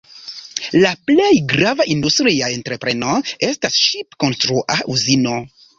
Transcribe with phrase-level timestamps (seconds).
[0.83, 3.13] La plej grava industria entrepreno
[3.51, 5.43] estas ŝip-konstrua uzino.